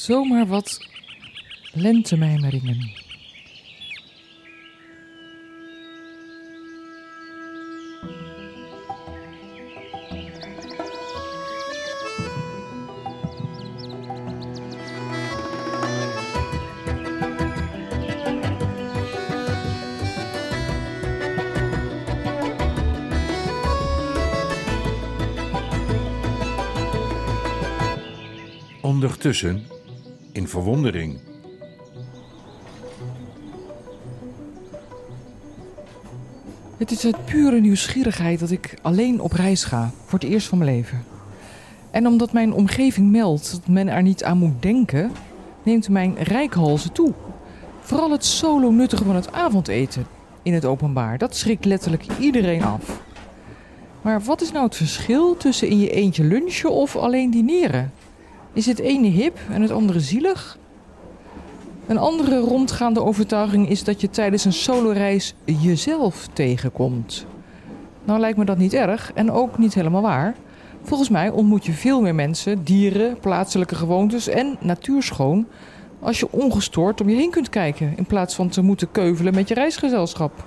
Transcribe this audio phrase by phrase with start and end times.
[0.00, 0.80] Zomaar wat
[1.72, 2.92] lentemijmeringen.
[28.80, 29.66] Ondertussen,
[30.40, 31.18] in verwondering.
[36.76, 40.58] Het is uit pure nieuwsgierigheid dat ik alleen op reis ga, voor het eerst van
[40.58, 41.04] mijn leven.
[41.90, 45.12] En omdat mijn omgeving meldt dat men er niet aan moet denken,
[45.62, 47.12] neemt mijn rijkhalze toe.
[47.80, 50.06] Vooral het solo nuttigen van het avondeten
[50.42, 53.00] in het openbaar, dat schrikt letterlijk iedereen af.
[54.02, 57.92] Maar wat is nou het verschil tussen in je eentje lunchen of alleen dineren?
[58.52, 60.58] Is het ene hip en het andere zielig?
[61.86, 67.26] Een andere rondgaande overtuiging is dat je tijdens een soloreis jezelf tegenkomt.
[68.04, 70.34] Nou lijkt me dat niet erg en ook niet helemaal waar.
[70.82, 75.46] Volgens mij ontmoet je veel meer mensen, dieren, plaatselijke gewoontes en natuurschoon
[76.00, 79.48] als je ongestoord om je heen kunt kijken in plaats van te moeten keuvelen met
[79.48, 80.44] je reisgezelschap.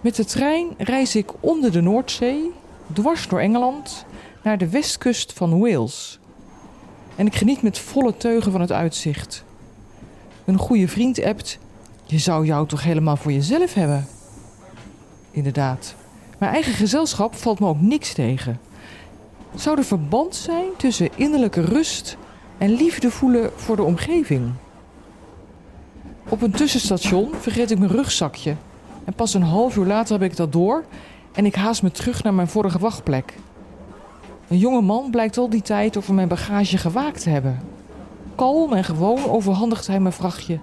[0.00, 2.52] Met de trein reis ik onder de Noordzee,
[2.92, 4.04] dwars door Engeland,
[4.42, 6.17] naar de westkust van Wales.
[7.18, 9.44] En ik geniet met volle teugen van het uitzicht.
[10.44, 11.58] Een goede vriend appt:
[12.04, 14.06] Je zou jou toch helemaal voor jezelf hebben?
[15.30, 15.94] Inderdaad.
[16.38, 18.60] Mijn eigen gezelschap valt me ook niks tegen.
[19.54, 22.16] Zou er verband zijn tussen innerlijke rust
[22.58, 24.52] en liefde voelen voor de omgeving?
[26.28, 28.56] Op een tussenstation vergeet ik mijn rugzakje.
[29.04, 30.84] En pas een half uur later heb ik dat door
[31.32, 33.34] en ik haast me terug naar mijn vorige wachtplek.
[34.48, 37.60] Een jonge man blijkt al die tijd over mijn bagage gewaakt te hebben.
[38.34, 40.58] Kalm en gewoon overhandigt hij mijn vrachtje.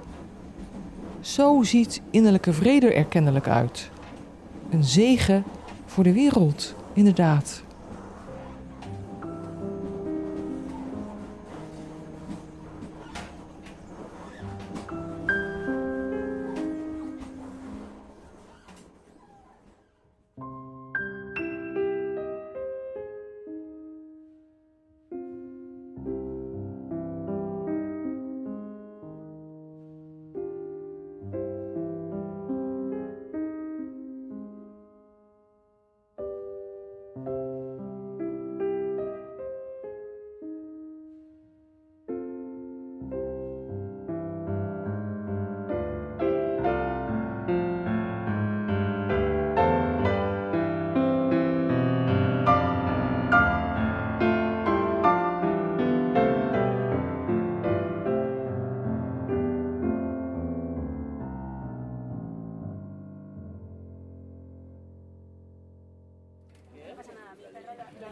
[1.20, 3.90] Zo ziet innerlijke vrede er kennelijk uit.
[4.70, 5.44] Een zegen
[5.86, 7.64] voor de wereld, inderdaad.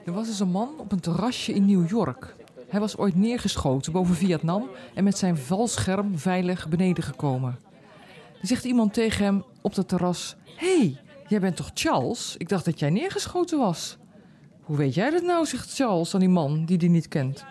[0.06, 2.36] Er was eens een man op een terrasje in New York.
[2.68, 7.60] Hij was ooit neergeschoten boven Vietnam en met zijn valscherm veilig beneden gekomen.
[8.42, 12.36] Er zegt iemand tegen hem op het terras: hey, jij bent toch Charles?
[12.38, 13.98] Ik dacht dat jij neergeschoten was.
[14.62, 15.46] Hoe weet jij dat nou?
[15.46, 17.46] zegt Charles aan die man die die niet kent.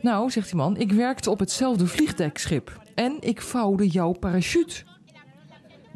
[0.00, 4.82] Nou, zegt die man, ik werkte op hetzelfde vliegdekschip en ik vouwde jouw parachute.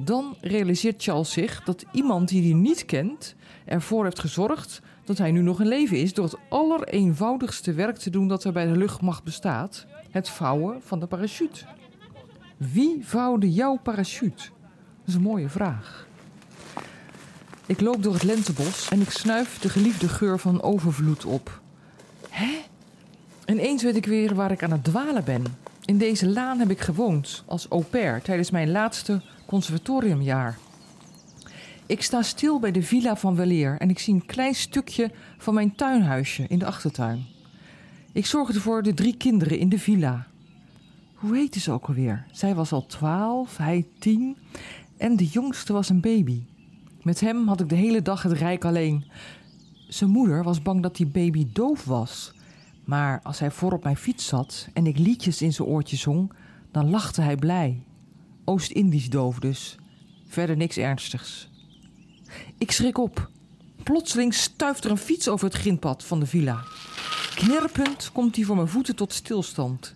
[0.00, 5.31] Dan realiseert Charles zich dat iemand die hij niet kent ervoor heeft gezorgd dat hij
[5.31, 8.76] nu nog in leven is door het allereenvoudigste werk te doen dat er bij de
[8.76, 11.64] luchtmacht bestaat: het vouwen van de parachute.
[12.56, 14.42] Wie vouwde jouw parachute?
[14.98, 16.06] Dat is een mooie vraag.
[17.66, 21.60] Ik loop door het lentebos en ik snuif de geliefde geur van overvloed op.
[22.28, 22.58] Hè?
[23.47, 25.44] Ineens weet ik weer waar ik aan het dwalen ben.
[25.88, 30.59] In deze laan heb ik gewoond als au pair tijdens mijn laatste conservatoriumjaar.
[31.87, 35.54] Ik sta stil bij de villa van Weleer en ik zie een klein stukje van
[35.54, 37.26] mijn tuinhuisje in de achtertuin.
[38.12, 40.26] Ik zorgde voor de drie kinderen in de villa.
[41.14, 42.26] Hoe heette ze ook alweer?
[42.32, 44.37] Zij was al twaalf, hij tien
[44.96, 46.43] en de jongste was een baby.
[47.02, 49.05] Met hem had ik de hele dag het rijk alleen.
[49.88, 52.32] Zijn moeder was bang dat die baby doof was.
[52.88, 56.32] Maar als hij voor op mijn fiets zat en ik liedjes in zijn oortje zong,
[56.70, 57.82] dan lachte hij blij.
[58.44, 59.79] Oost-Indisch doof dus.
[60.26, 61.50] Verder niks ernstigs.
[62.58, 63.31] Ik schrik op.
[63.82, 66.62] Plotseling stuift er een fiets over het grindpad van de villa.
[67.35, 69.94] Knerpend komt hij voor mijn voeten tot stilstand.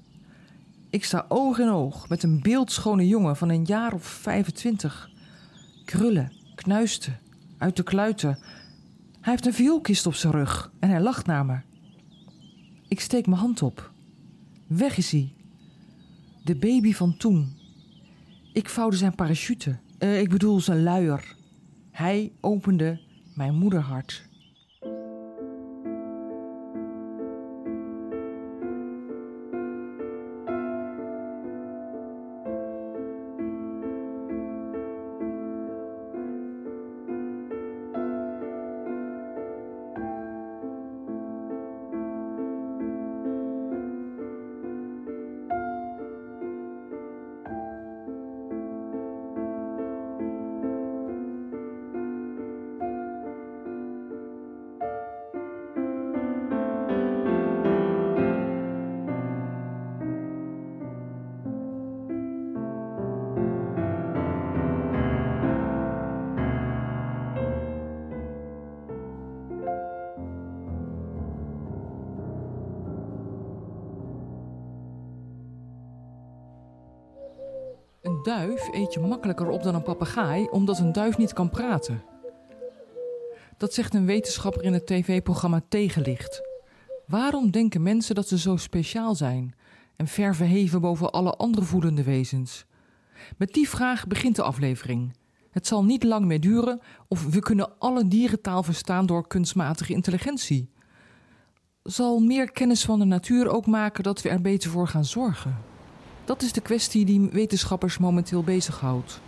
[0.90, 5.10] Ik sta oog in oog met een beeldschone jongen van een jaar of 25.
[5.84, 7.18] Krullen, knuisten,
[7.58, 8.38] uit de kluiten.
[9.20, 11.70] Hij heeft een vioolkist op zijn rug en hij lacht naar me.
[12.92, 13.92] Ik steek mijn hand op.
[14.66, 15.32] Weg is hij.
[16.44, 17.56] De baby van toen.
[18.52, 19.78] Ik vouwde zijn parachute.
[19.98, 21.36] Eh, ik bedoel zijn luier.
[21.90, 23.00] Hij opende
[23.34, 24.28] mijn moederhart.
[78.22, 82.04] Duif eet je makkelijker op dan een papegaai, omdat een duif niet kan praten.
[83.56, 86.42] Dat zegt een wetenschapper in het tv-programma Tegenlicht.
[87.06, 89.54] Waarom denken mensen dat ze zo speciaal zijn
[89.96, 92.64] en ver verheven boven alle andere voelende wezens?
[93.36, 95.16] Met die vraag begint de aflevering.
[95.50, 100.70] Het zal niet lang meer duren of we kunnen alle dierentaal verstaan door kunstmatige intelligentie.
[101.82, 105.71] Zal meer kennis van de natuur ook maken dat we er beter voor gaan zorgen?
[106.32, 109.20] Dat is de kwestie die wetenschappers momenteel bezighoudt.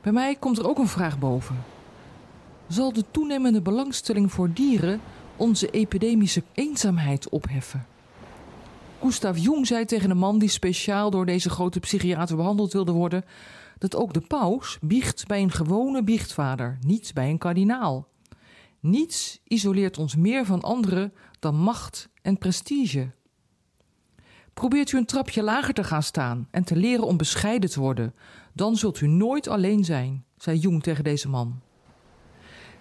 [0.00, 1.64] Bij mij komt er ook een vraag boven.
[2.68, 5.00] Zal de toenemende belangstelling voor dieren
[5.36, 7.86] onze epidemische eenzaamheid opheffen?
[9.00, 13.24] Gustav Jung zei tegen een man die speciaal door deze grote psychiater behandeld wilde worden:
[13.78, 18.08] dat ook de paus biecht bij een gewone biechtvader, niet bij een kardinaal.
[18.80, 23.10] Niets isoleert ons meer van anderen dan macht en prestige.
[24.60, 28.14] Probeert u een trapje lager te gaan staan en te leren om bescheiden te worden,
[28.52, 31.60] dan zult u nooit alleen zijn, zei Jung tegen deze man.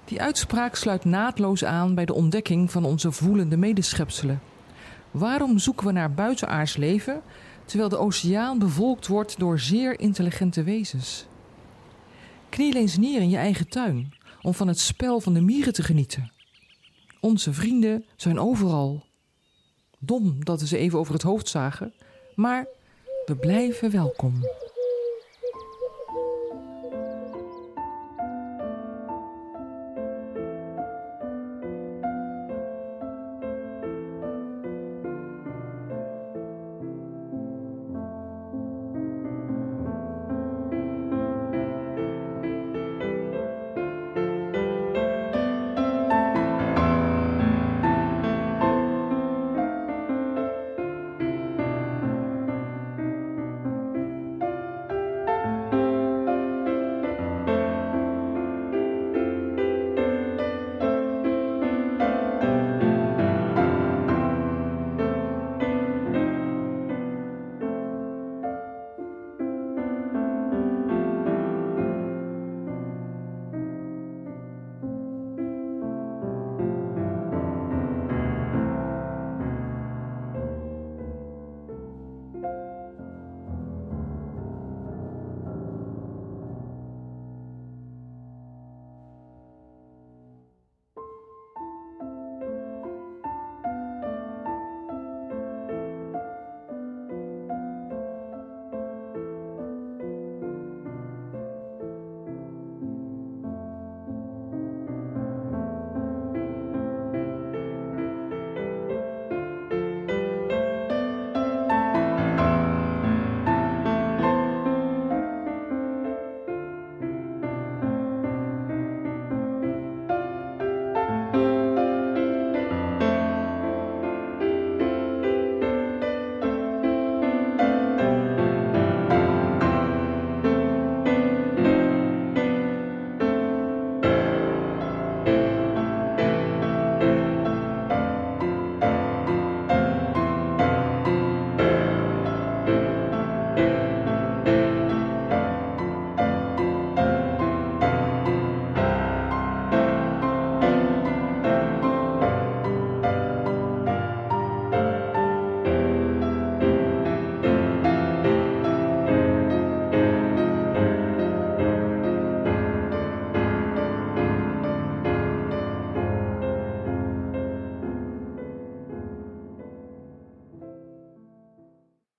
[0.05, 4.41] Die uitspraak sluit naadloos aan bij de ontdekking van onze voelende medeschepselen.
[5.11, 7.21] Waarom zoeken we naar buitenaards leven
[7.65, 11.25] terwijl de oceaan bevolkt wordt door zeer intelligente wezens?
[12.49, 15.83] Kniel eens neer in je eigen tuin om van het spel van de mieren te
[15.83, 16.31] genieten.
[17.19, 19.07] Onze vrienden zijn overal.
[19.99, 21.93] Dom dat we ze even over het hoofd zagen,
[22.35, 22.67] maar
[23.25, 24.41] we blijven welkom.